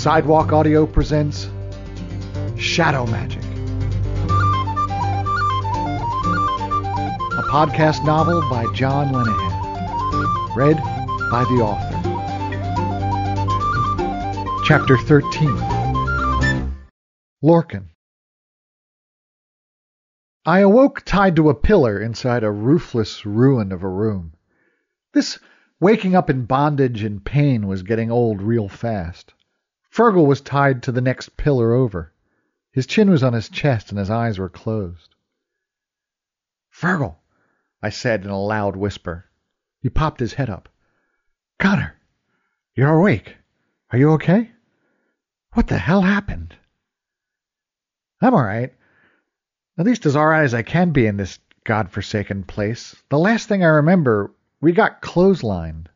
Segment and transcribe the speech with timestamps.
[0.00, 1.50] Sidewalk Audio presents
[2.56, 3.42] Shadow Magic,
[7.34, 10.78] a podcast novel by John Lenihan, read
[11.30, 11.98] by the author.
[14.64, 15.54] Chapter 13
[17.44, 17.88] Lorcan.
[20.46, 24.32] I awoke tied to a pillar inside a roofless ruin of a room.
[25.12, 25.38] This
[25.78, 29.34] waking up in bondage and pain was getting old real fast.
[29.90, 32.12] Fergal was tied to the next pillar over.
[32.70, 35.16] His chin was on his chest and his eyes were closed.
[36.70, 37.16] Fergal,
[37.82, 39.24] I said in a loud whisper.
[39.80, 40.68] He popped his head up.
[41.58, 41.96] Connor,
[42.74, 43.36] you're awake.
[43.90, 44.52] Are you okay?
[45.54, 46.54] What the hell happened?
[48.20, 48.72] I'm all right.
[49.76, 52.94] At least as all right as I can be in this godforsaken place.
[53.08, 55.86] The last thing I remember, we got clotheslined.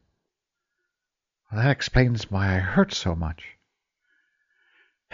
[1.52, 3.53] That explains why I hurt so much.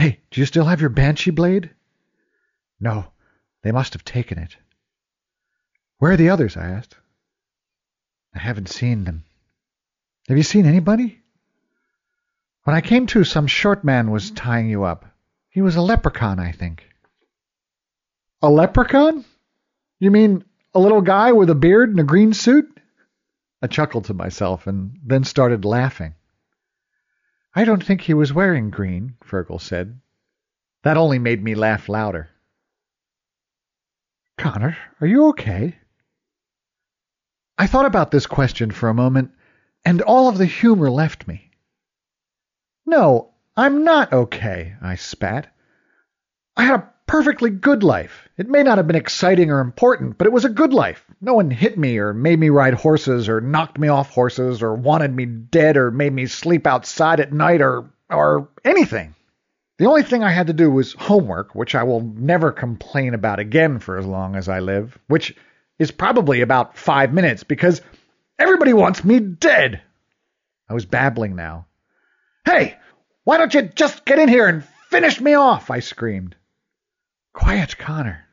[0.00, 1.68] Hey, do you still have your banshee blade?
[2.80, 3.04] No,
[3.62, 4.56] they must have taken it.
[5.98, 6.56] Where are the others?
[6.56, 6.96] I asked.
[8.34, 9.24] I haven't seen them.
[10.26, 11.20] Have you seen anybody?
[12.64, 15.04] When I came to, some short man was tying you up.
[15.50, 16.82] He was a leprechaun, I think.
[18.40, 19.26] A leprechaun?
[19.98, 22.74] You mean a little guy with a beard and a green suit?
[23.60, 26.14] I chuckled to myself and then started laughing.
[27.54, 30.00] I don't think he was wearing green, Fergal said.
[30.82, 32.30] That only made me laugh louder.
[34.38, 35.76] Connor, are you okay?
[37.58, 39.32] I thought about this question for a moment,
[39.84, 41.50] and all of the humor left me.
[42.86, 45.54] No, I'm not okay, I spat.
[46.56, 48.28] I had a perfectly good life.
[48.38, 51.04] It may not have been exciting or important, but it was a good life.
[51.20, 54.76] No one hit me or made me ride horses or knocked me off horses or
[54.76, 59.16] wanted me dead or made me sleep outside at night or or anything.
[59.78, 63.40] The only thing I had to do was homework, which I will never complain about
[63.40, 65.34] again for as long as I live, which
[65.80, 67.82] is probably about five minutes because
[68.38, 69.82] everybody wants me dead.
[70.68, 71.66] I was babbling now.
[72.44, 72.76] Hey,
[73.24, 75.72] why don't you just get in here and finish me off?
[75.72, 76.36] I screamed.
[77.32, 78.26] Quiet, Connor.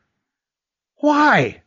[0.97, 1.61] Why?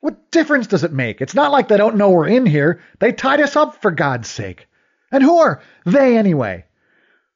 [0.00, 1.20] What difference does it make?
[1.20, 2.80] It's not like they don't know we're in here.
[2.98, 4.66] They tied us up, for God's sake.
[5.12, 6.64] And who are they, anyway?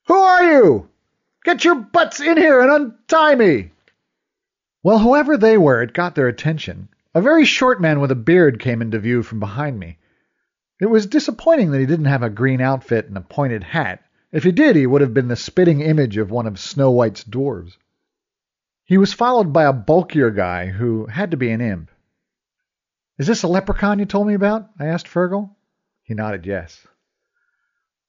[0.08, 0.88] Who are you?
[1.44, 3.70] Get your butts in here and untie me.
[4.82, 6.88] Well, whoever they were, it got their attention.
[7.14, 9.98] A very short man with a beard came into view from behind me.
[10.80, 14.02] It was disappointing that he didn't have a green outfit and a pointed hat.
[14.32, 17.24] If he did, he would have been the spitting image of one of Snow White's
[17.24, 17.76] dwarves.
[18.86, 21.90] He was followed by a bulkier guy who had to be an imp.
[23.18, 24.70] Is this a leprechaun you told me about?
[24.80, 25.54] I asked Fergal.
[26.02, 26.86] He nodded yes.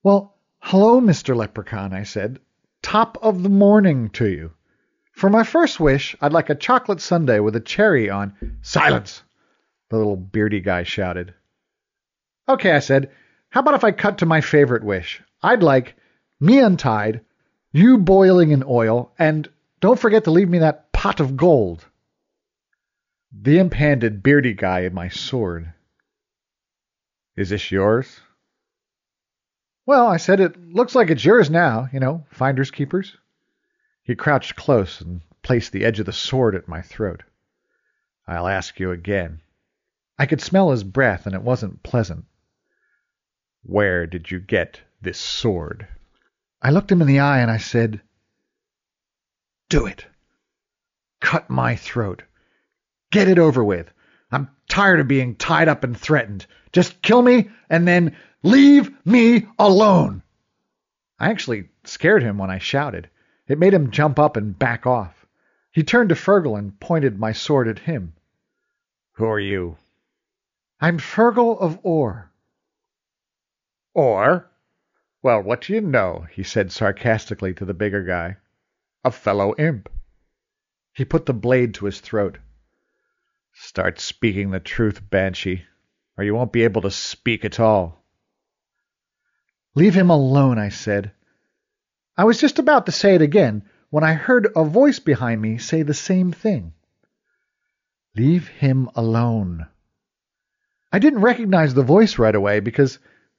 [0.04, 1.36] Well, hello, Mr.
[1.36, 2.40] Leprechaun, I said
[2.88, 4.52] top of the morning to you.
[5.12, 8.34] For my first wish, I'd like a chocolate sundae with a cherry on.
[8.62, 9.24] Silence!
[9.90, 11.34] The little beardy guy shouted.
[12.48, 13.12] Okay, I said.
[13.50, 15.22] How about if I cut to my favorite wish?
[15.42, 15.96] I'd like
[16.40, 17.22] me untied,
[17.74, 19.50] you boiling in oil, and
[19.80, 21.86] don't forget to leave me that pot of gold.
[23.32, 25.74] The imp handed beardy guy my sword.
[27.36, 28.20] Is this yours?
[29.86, 33.16] Well, I said, it looks like it's yours now, you know, finders keepers.
[34.04, 37.24] He crouched close and placed the edge of the sword at my throat.
[38.28, 39.42] I'll ask you again.
[40.18, 42.26] I could smell his breath, and it wasn't pleasant.
[43.64, 45.88] Where did you get this sword?
[46.62, 48.02] I looked him in the eye and I said,
[49.70, 50.06] Do it.
[51.20, 52.24] Cut my throat.
[53.12, 53.92] Get it over with.
[54.32, 56.46] I'm tired of being tied up and threatened.
[56.72, 60.22] Just kill me and then Leave me alone!
[61.20, 63.10] I actually scared him when I shouted.
[63.48, 65.26] It made him jump up and back off.
[65.72, 68.14] He turned to Fergal and pointed my sword at him.
[69.14, 69.78] Who are you?
[70.80, 72.32] I'm Fergal of Or.
[73.96, 74.50] Or?
[75.24, 76.28] Well, what do you know?
[76.32, 78.38] he said sarcastically to the bigger guy.
[79.04, 79.90] A fellow imp.
[80.94, 82.40] He put the blade to his throat.
[83.54, 85.64] Start speaking the truth, Banshee,
[86.18, 88.04] or you won't be able to speak at all.
[89.76, 91.12] Leave him alone, I said.
[92.18, 95.58] I was just about to say it again when I heard a voice behind me
[95.58, 96.74] say the same thing.
[98.16, 99.68] Leave him alone.
[100.92, 102.98] I didn't recognize the voice right away because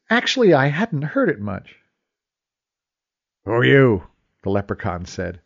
[0.09, 1.77] actually I hadn't heard it much.
[3.45, 4.05] Who are you?
[4.45, 5.41] the leprechaun said.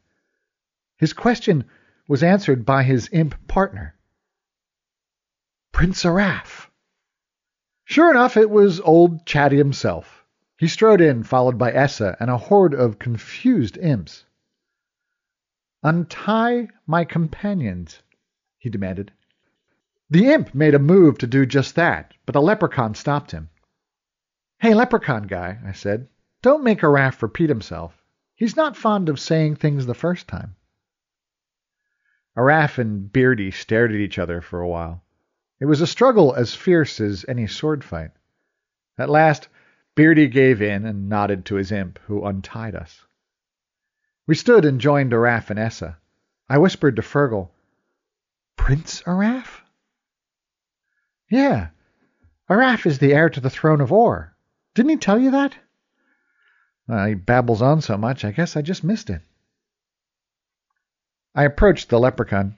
[1.03, 1.65] His question
[2.07, 3.97] was answered by his imp partner.
[5.73, 6.71] Prince Araf.
[7.83, 10.25] Sure enough, it was old Chatty himself.
[10.59, 14.27] He strode in, followed by Essa and a horde of confused imps.
[15.83, 18.01] Untie my companions,
[18.57, 19.11] he demanded.
[20.09, 23.51] The imp made a move to do just that, but the leprechaun stopped him.
[24.61, 26.07] Hey, leprechaun guy, I said,
[26.43, 28.01] don't make Araf repeat himself.
[28.37, 30.55] He's not fond of saying things the first time.
[32.37, 35.03] Araf and Beardy stared at each other for a while.
[35.61, 38.11] It was a struggle as fierce as any sword fight.
[38.99, 39.49] At last,
[39.95, 43.05] Beardy gave in and nodded to his imp, who untied us.
[44.27, 45.99] We stood and joined Araf and Essa.
[46.49, 47.51] I whispered to Fergal,
[48.57, 49.61] Prince Araf?
[51.29, 51.69] Yeah.
[52.49, 54.35] Araf is the heir to the throne of Or.
[54.75, 55.57] Didn't he tell you that?
[56.87, 59.21] Well, he babbles on so much, I guess I just missed it.
[61.35, 62.57] I approached the leprechaun.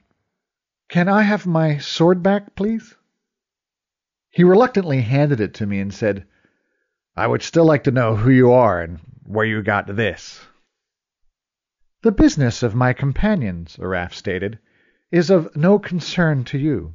[0.88, 2.96] Can I have my sword back, please?
[4.30, 6.26] He reluctantly handed it to me and said,
[7.16, 10.44] I would still like to know who you are and where you got this.
[12.02, 14.58] The business of my companions, Araf stated,
[15.12, 16.94] is of no concern to you.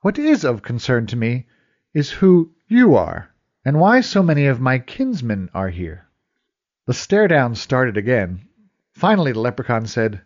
[0.00, 1.46] What is of concern to me
[1.92, 3.30] is who you are,
[3.66, 6.06] and why so many of my kinsmen are here.
[6.86, 8.48] The stare down started again.
[8.92, 10.22] Finally the leprechaun said,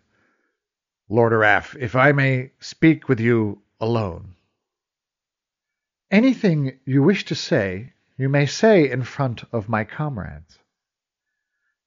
[1.07, 4.35] Lord Araf, if I may speak with you alone.
[6.09, 10.57] Anything you wish to say, you may say in front of my comrades.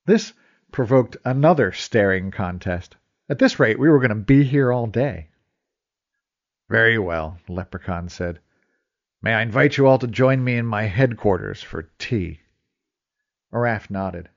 [0.07, 0.33] This
[0.71, 2.97] provoked another staring contest.
[3.29, 5.31] At this rate, we were going to be here all day.
[6.69, 8.39] Very well, leprechaun said.
[9.21, 12.41] May I invite you all to join me in my headquarters for tea?
[13.53, 14.29] Araf nodded.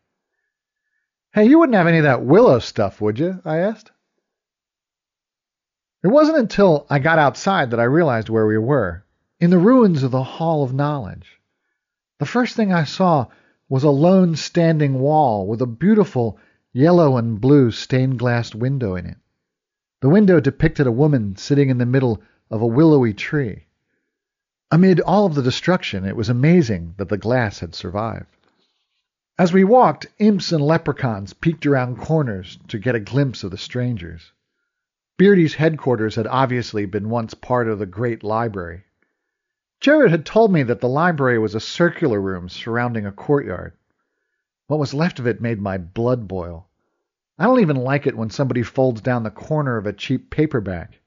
[1.34, 3.42] Hey, you wouldn't have any of that willow stuff, would you?
[3.46, 3.92] I asked.
[6.04, 9.04] It wasn't until I got outside that I realized where we were
[9.40, 11.40] in the ruins of the Hall of Knowledge.
[12.18, 13.28] The first thing I saw
[13.70, 16.40] was a lone standing wall with a beautiful
[16.74, 19.18] yellow and blue stained glass window in it.
[20.02, 22.20] The window depicted a woman sitting in the middle
[22.50, 23.68] of a willowy tree.
[24.72, 28.36] Amid all of the destruction, it was amazing that the glass had survived.
[29.38, 33.58] As we walked, imps and leprechauns peeked around corners to get a glimpse of the
[33.58, 34.32] strangers.
[35.22, 38.86] Beardy's headquarters had obviously been once part of the great library.
[39.80, 43.74] Jared had told me that the library was a circular room surrounding a courtyard.
[44.66, 46.68] What was left of it made my blood boil.
[47.38, 51.00] I don't even like it when somebody folds down the corner of a cheap paperback.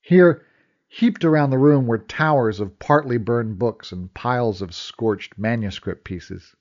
[0.00, 0.46] Here,
[0.88, 6.04] heaped around the room were towers of partly burned books and piles of scorched manuscript
[6.04, 6.56] pieces.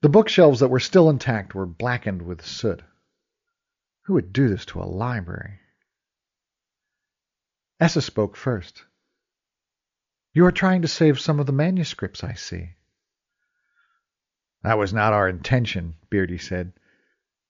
[0.00, 2.82] The bookshelves that were still intact were blackened with soot.
[4.04, 5.60] Who would do this to a library?
[7.78, 8.84] Essa spoke first.
[10.32, 12.70] You are trying to save some of the manuscripts, I see.
[14.62, 16.72] That was not our intention, Beardy said.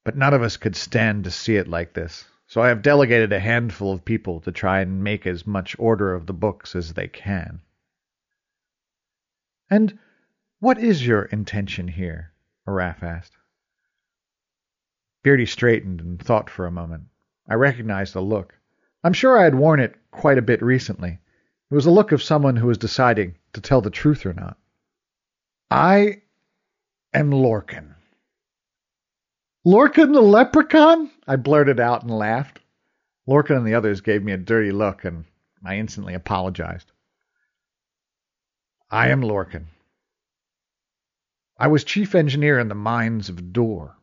[0.05, 3.32] But none of us could stand to see it like this, so I have delegated
[3.32, 6.93] a handful of people to try and make as much order of the books as
[6.93, 7.61] they can.
[9.69, 9.99] And
[10.61, 12.32] what is your intention here?
[12.67, 13.37] Araf asked.
[15.23, 17.05] Beardy straightened and thought for a moment.
[17.49, 18.55] I recognized the look.
[19.06, 21.20] I'm sure I had worn it quite a bit recently.
[21.70, 24.58] It was the look of someone who was deciding to tell the truth or not.
[25.70, 26.22] I
[27.14, 27.94] am Lorcan.
[29.64, 31.08] Lorcan the leprechaun?
[31.25, 32.58] I blurted out and laughed.
[33.28, 35.25] Lorcan and the others gave me a dirty look, and
[35.64, 36.90] I instantly apologized.
[38.90, 39.66] I am Lorcan.
[41.56, 43.94] I was chief engineer in the mines of Dor.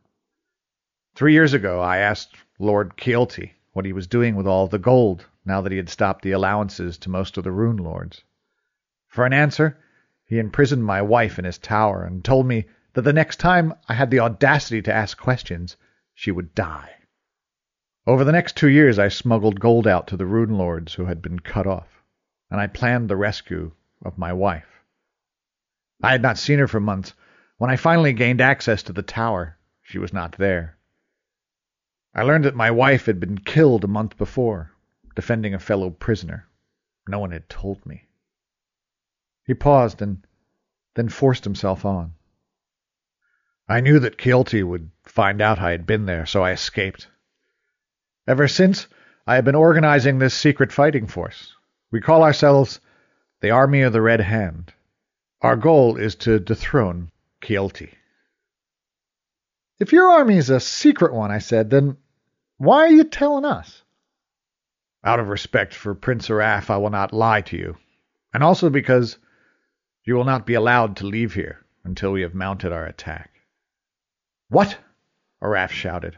[1.14, 5.26] Three years ago, I asked Lord Kealty what he was doing with all the gold
[5.44, 8.24] now that he had stopped the allowances to most of the rune lords.
[9.08, 9.76] For an answer,
[10.24, 12.64] he imprisoned my wife in his tower and told me
[12.94, 15.76] that the next time I had the audacity to ask questions,
[16.14, 16.92] she would die.
[18.06, 21.20] Over the next two years, I smuggled gold out to the rune lords who had
[21.20, 22.02] been cut off,
[22.50, 23.72] and I planned the rescue
[24.04, 24.82] of my wife.
[26.02, 27.14] I had not seen her for months.
[27.56, 30.76] When I finally gained access to the tower, she was not there.
[32.16, 34.70] I learned that my wife had been killed a month before,
[35.16, 36.46] defending a fellow prisoner.
[37.08, 38.06] No one had told me.
[39.44, 40.24] He paused and
[40.94, 42.14] then forced himself on.
[43.68, 47.08] I knew that Kealty would find out I had been there, so I escaped.
[48.28, 48.86] Ever since,
[49.26, 51.56] I have been organizing this secret fighting force.
[51.90, 52.80] We call ourselves
[53.40, 54.72] the Army of the Red Hand.
[55.40, 57.94] Our goal is to dethrone Kealty.
[59.80, 61.96] If your army is a secret one, I said, then
[62.56, 63.82] why are you telling us?
[65.02, 67.76] Out of respect for Prince Araf, I will not lie to you,
[68.32, 69.18] and also because
[70.04, 73.30] you will not be allowed to leave here until we have mounted our attack.
[74.48, 74.78] What?
[75.42, 76.16] Araf shouted.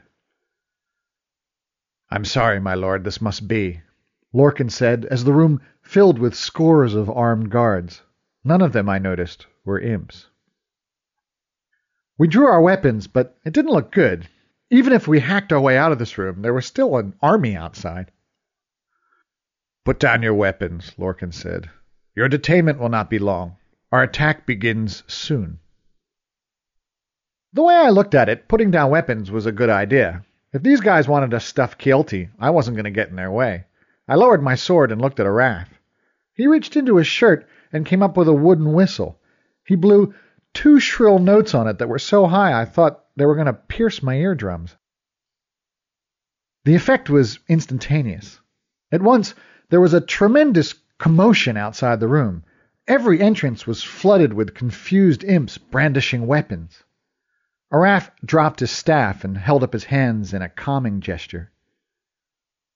[2.10, 3.80] I'm sorry, my lord, this must be,
[4.32, 8.02] Lorcan said as the room filled with scores of armed guards.
[8.44, 10.28] None of them, I noticed, were imps.
[12.18, 14.28] We drew our weapons, but it didn't look good.
[14.70, 17.54] Even if we hacked our way out of this room, there was still an army
[17.56, 18.10] outside.
[19.84, 21.70] Put down your weapons, Lorcan said.
[22.16, 23.56] Your detainment will not be long.
[23.92, 25.60] Our attack begins soon.
[27.52, 30.24] The way I looked at it, putting down weapons was a good idea.
[30.52, 33.66] If these guys wanted to stuff Kealty, I wasn't going to get in their way.
[34.08, 35.68] I lowered my sword and looked at Araf.
[36.34, 39.18] He reached into his shirt and came up with a wooden whistle.
[39.64, 40.14] He blew
[40.56, 43.52] two shrill notes on it that were so high I thought they were going to
[43.52, 44.74] pierce my eardrums.
[46.64, 48.40] The effect was instantaneous.
[48.90, 49.34] At once,
[49.68, 52.42] there was a tremendous commotion outside the room.
[52.88, 56.84] Every entrance was flooded with confused imps brandishing weapons.
[57.70, 61.50] Araf dropped his staff and held up his hands in a calming gesture.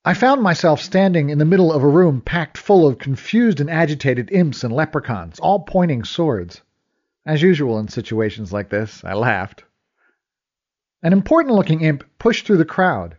[0.05, 3.71] I found myself standing in the middle of a room packed full of confused and
[3.71, 6.61] agitated imps and leprechauns, all pointing swords.
[7.31, 9.63] As usual in situations like this, I laughed.
[11.01, 13.19] An important looking imp pushed through the crowd.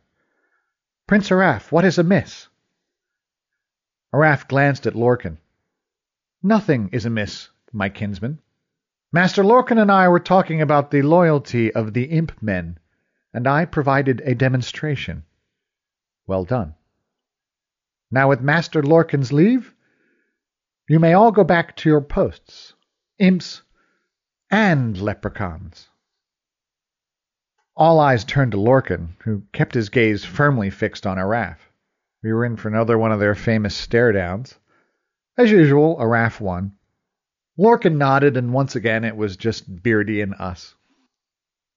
[1.07, 2.49] Prince Araf, what is amiss?
[4.13, 5.37] Araf glanced at Lorcan.
[6.43, 8.39] Nothing is amiss, my kinsman.
[9.13, 12.79] Master Lorcan and I were talking about the loyalty of the imp men,
[13.33, 15.23] and I provided a demonstration.
[16.27, 16.75] Well done.
[18.11, 19.73] Now, with Master Lorcan's leave,
[20.89, 22.73] you may all go back to your posts.
[23.17, 23.61] Imps
[24.51, 25.87] and leprechauns.
[27.75, 31.57] All eyes turned to Lorcan, who kept his gaze firmly fixed on Araf.
[32.21, 34.59] We were in for another one of their famous stare downs.
[35.37, 36.73] As usual, Araf won.
[37.57, 40.75] Lorcan nodded, and once again it was just Beardy and us.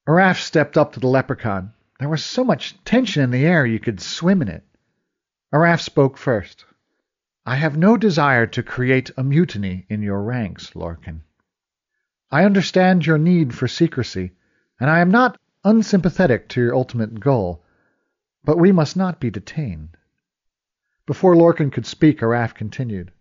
[0.08, 1.72] Araf stepped up to the leprechaun.
[2.00, 4.64] There was so much tension in the air you could swim in it.
[5.54, 6.64] Araf spoke first.
[7.46, 11.20] I have no desire to create a mutiny in your ranks, Lorcan.
[12.34, 14.32] I understand your need for secrecy,
[14.80, 17.62] and I am not unsympathetic to your ultimate goal,
[18.42, 19.96] but we must not be detained.
[21.06, 23.12] Before Lorcan could speak, Araf continued.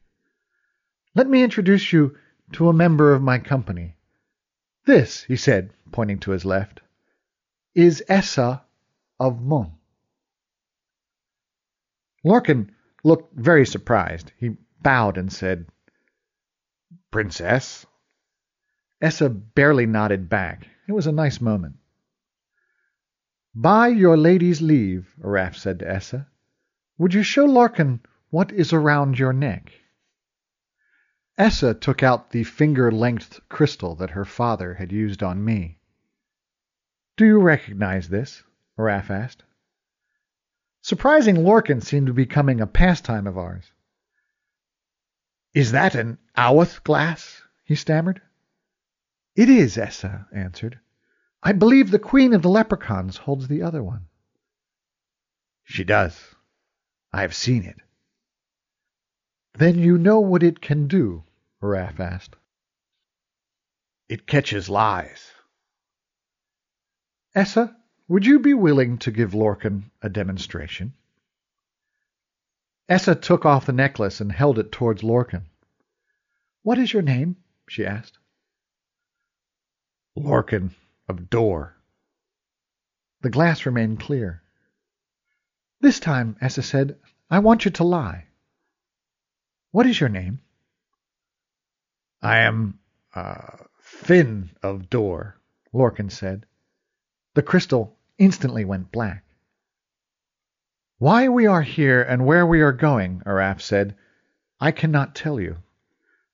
[1.14, 2.18] Let me introduce you
[2.54, 3.98] to a member of my company.
[4.86, 6.82] This, he said, pointing to his left,
[7.76, 8.64] is Essa
[9.20, 9.74] of Mon.
[12.26, 12.72] Lorcan
[13.04, 14.32] looked very surprised.
[14.40, 15.68] He bowed and said,
[17.12, 17.86] Princess?
[19.04, 20.66] Essa barely nodded back.
[20.88, 21.76] It was a nice moment.
[23.54, 26.30] By your lady's leave, Araf said to Essa,
[26.98, 29.74] would you show Lorcan what is around your neck?
[31.38, 35.80] Essa took out the finger-length crystal that her father had used on me.
[37.18, 38.42] Do you recognize this?
[38.80, 39.44] Araf asked.
[40.82, 43.70] Surprising Lorcan seemed to be becoming a pastime of ours.
[45.54, 47.42] Is that an Awoth glass?
[47.66, 48.22] he stammered.
[49.36, 50.80] It is, Essa answered.
[51.42, 54.08] I believe the Queen of the Leprechauns holds the other one.
[55.64, 56.36] She does.
[57.12, 57.78] I have seen it.
[59.54, 61.24] Then you know what it can do?
[61.62, 62.36] Araf asked.
[64.10, 65.32] It catches lies.
[67.36, 67.76] Essa,
[68.08, 70.94] would you be willing to give Lorcan a demonstration?
[72.88, 75.46] Essa took off the necklace and held it towards Lorcan.
[76.62, 77.38] What is your name?
[77.68, 78.18] she asked.
[80.18, 80.72] Lorcan
[81.08, 81.76] of Dor.
[83.22, 84.44] The glass remained clear.
[85.82, 86.98] This time, Essa said,
[87.30, 88.28] I want you to lie.
[89.72, 90.40] What is your name?
[92.22, 92.80] I am
[93.16, 95.40] uh, Finn of Dor,
[95.74, 96.46] Lorcan said.
[97.34, 99.24] The crystal instantly went black.
[101.00, 103.96] Why we are here and where we are going, Araf said,
[104.60, 105.58] I cannot tell you.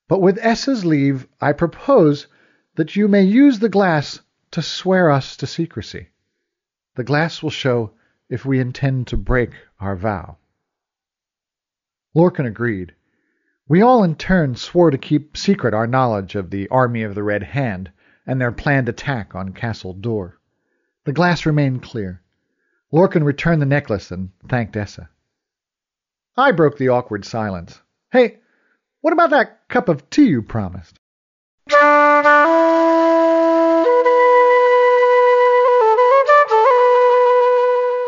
[0.08, 2.28] But with Essa's leave, I propose
[2.80, 4.22] that you may use the glass
[4.52, 6.08] to swear us to secrecy.
[6.96, 7.92] The glass will show
[8.30, 10.38] if we intend to break our vow.
[12.16, 12.96] Lorcan agreed.
[13.68, 17.24] We all in turn swore to keep secret our knowledge of the Army of the
[17.24, 17.92] Red Hand
[18.26, 20.40] and their planned attack on Castle Dor.
[21.04, 22.22] The glass remained clear.
[22.94, 25.10] Lorcan returned the necklace and thanked Essa.
[26.38, 27.82] I broke the awkward silence.
[28.10, 28.38] Hey,
[29.02, 30.98] what about that cup of tea you promised?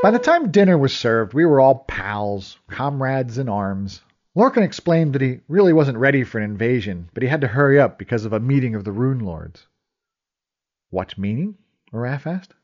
[0.01, 4.01] By the time dinner was served, we were all pals, comrades in arms.
[4.35, 7.79] Lorcan explained that he really wasn't ready for an invasion, but he had to hurry
[7.79, 9.67] up because of a meeting of the Rune Lords.
[10.89, 11.55] What meaning?
[11.93, 12.55] Araf asked.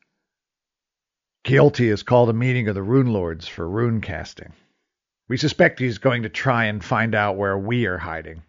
[1.44, 4.52] Kealty has called a meeting of the Rune Lords for rune casting.
[5.28, 8.42] We suspect he's going to try and find out where we are hiding.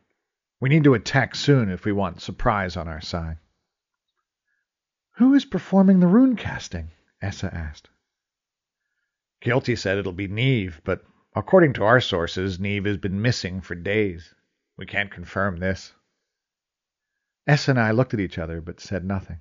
[0.59, 3.37] We need to attack soon if we want surprise on our side.
[5.17, 6.89] Who is performing the rune casting?
[7.21, 7.87] Essa asked.
[9.41, 11.03] Kealty said it'll be Neve, but
[11.35, 14.33] according to our sources, Neve has been missing for days.
[14.77, 15.93] We can't confirm this.
[17.47, 19.39] Essa and I looked at each other, but said nothing.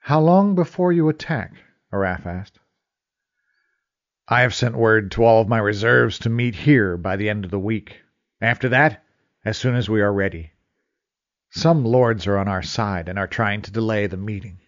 [0.00, 1.52] How long before you attack?
[1.92, 2.58] Araf asked.
[4.26, 7.44] I have sent word to all of my reserves to meet here by the end
[7.44, 8.00] of the week.
[8.40, 9.04] After that,
[9.44, 10.52] as soon as we are ready.
[11.50, 14.58] Some lords are on our side and are trying to delay the meeting.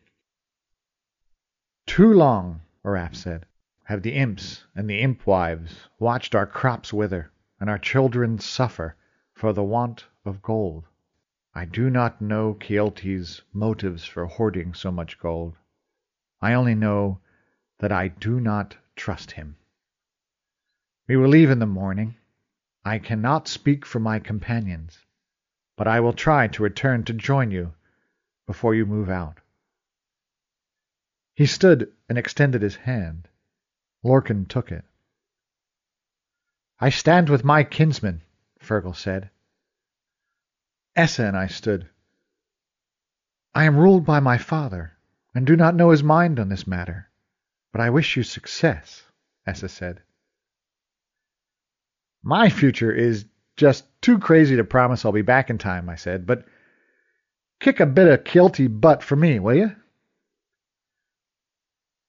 [1.87, 3.47] Too long, Araf said,
[3.85, 8.97] have the imps and the imp wives watched our crops wither and our children suffer
[9.35, 10.85] for the want of gold.
[11.55, 15.59] I do not know Kealty's motives for hoarding so much gold.
[16.41, 17.21] I only know
[17.79, 19.57] that I do not trust him.
[21.07, 22.17] We will leave in the morning.
[22.85, 25.05] I cannot speak for my companions,
[25.77, 27.75] but I will try to return to join you
[28.47, 29.42] before you move out.
[31.35, 33.29] He stood and extended his hand.
[34.05, 34.85] Lorcan took it.
[36.79, 38.23] I stand with my kinsman,
[38.61, 39.31] Fergal said.
[40.95, 41.89] Essa and I stood.
[43.55, 44.93] I am ruled by my father,
[45.35, 47.09] and do not know his mind on this matter,
[47.71, 49.03] but I wish you success,
[49.47, 50.03] Essa said.
[52.23, 53.25] My future is
[53.57, 56.45] just too crazy to promise I'll be back in time, I said, but
[57.61, 59.77] kick a bit of Kealty butt for me, will you?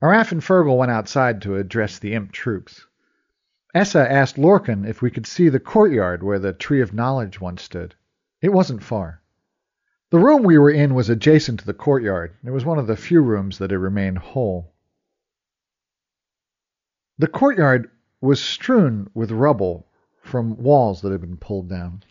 [0.03, 2.85] Araf and Fergal went outside to address the imp troops.
[3.73, 7.61] Essa asked Lorcan if we could see the courtyard where the Tree of Knowledge once
[7.61, 7.95] stood.
[8.41, 9.21] It wasn't far.
[10.09, 12.35] The room we were in was adjacent to the courtyard.
[12.43, 14.73] It was one of the few rooms that had remained whole.
[17.17, 17.89] The courtyard
[18.19, 19.87] was strewn with rubble
[20.21, 22.03] from walls that had been pulled down.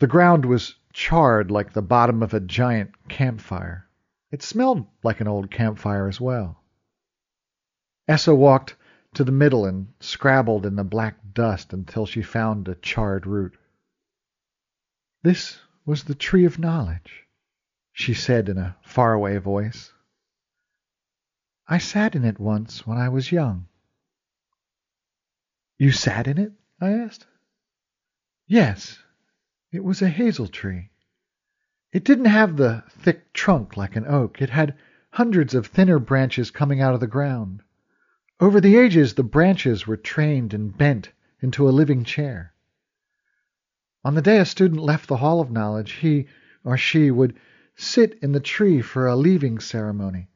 [0.00, 3.86] The ground was charred like the bottom of a giant campfire.
[4.32, 6.63] It smelled like an old campfire as well.
[8.06, 8.76] Essa walked
[9.14, 13.56] to the middle and scrabbled in the black dust until she found a charred root.
[15.22, 17.26] This was the tree of knowledge,
[17.92, 19.92] she said in a faraway voice.
[21.66, 23.66] I sat in it once when I was young.
[25.78, 26.52] You sat in it?
[26.80, 27.26] I asked.
[28.46, 28.98] Yes,
[29.72, 30.90] it was a hazel tree.
[31.90, 34.42] It didn't have the thick trunk like an oak.
[34.42, 34.76] It had
[35.10, 37.62] hundreds of thinner branches coming out of the ground.
[38.40, 42.52] Over the ages, the branches were trained and bent into a living chair.
[44.04, 46.26] On the day a student left the Hall of Knowledge, he
[46.64, 47.38] or she would
[47.76, 50.28] sit in the tree for a leaving ceremony.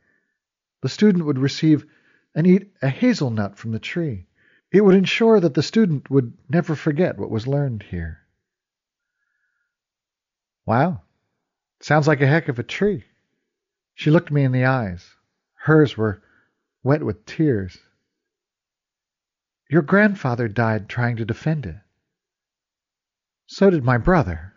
[0.81, 1.87] The student would receive
[2.35, 4.29] and eat a hazelnut from the tree.
[4.71, 8.21] It would ensure that the student would never forget what was learned here.
[10.67, 11.03] Wow.
[11.81, 13.05] Sounds like a heck of a tree.
[13.95, 15.05] She looked me in the eyes.
[15.55, 16.23] Hers were
[16.83, 17.79] wet with tears.
[19.71, 21.77] Your grandfather died trying to defend it.
[23.47, 24.55] So did my brother.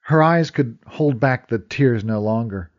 [0.00, 2.70] Her eyes could hold back the tears no longer.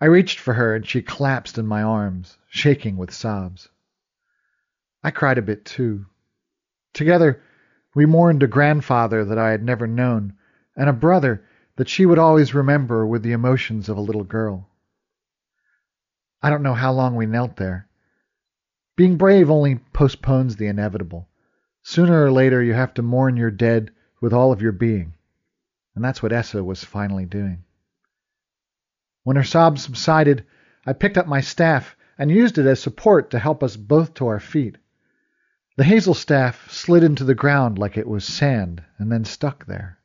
[0.00, 3.68] I reached for her and she collapsed in my arms, shaking with sobs.
[5.02, 6.06] I cried a bit too.
[6.92, 7.42] Together,
[7.94, 10.34] we mourned a grandfather that I had never known,
[10.74, 11.44] and a brother
[11.76, 14.68] that she would always remember with the emotions of a little girl.
[16.42, 17.85] I don't know how long we knelt there.
[18.96, 21.28] Being brave only postpones the inevitable.
[21.82, 23.90] Sooner or later, you have to mourn your dead
[24.22, 25.12] with all of your being.
[25.94, 27.62] And that's what Essa was finally doing.
[29.22, 30.46] When her sobs subsided,
[30.86, 34.28] I picked up my staff and used it as support to help us both to
[34.28, 34.78] our feet.
[35.76, 39.98] The hazel staff slid into the ground like it was sand and then stuck there.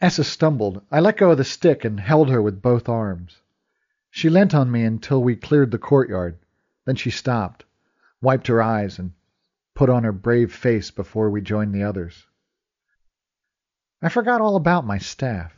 [0.00, 0.82] Essa stumbled.
[0.90, 3.42] I let go of the stick and held her with both arms.
[4.10, 6.38] She leant on me until we cleared the courtyard.
[6.86, 7.64] Then she stopped,
[8.22, 9.12] wiped her eyes, and
[9.74, 12.26] put on her brave face before we joined the others.
[14.00, 15.54] I forgot all about my staff.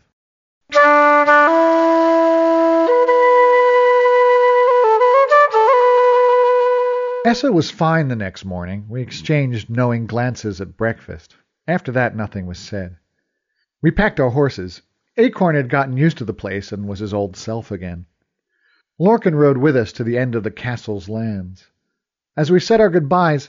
[7.26, 8.86] Essa was fine the next morning.
[8.88, 11.34] We exchanged knowing glances at breakfast.
[11.66, 12.96] After that, nothing was said.
[13.80, 14.82] We packed our horses.
[15.16, 18.06] Acorn had gotten used to the place and was his old self again.
[19.00, 21.66] Lorcan rode with us to the end of the castle's lands.
[22.36, 23.48] As we said our goodbyes,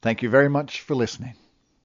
[0.03, 1.35] Thank you very much for listening.